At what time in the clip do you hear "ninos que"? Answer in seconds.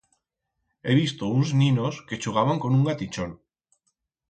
1.61-2.19